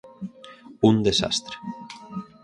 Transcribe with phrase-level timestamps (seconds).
[0.89, 1.57] "Un desastre".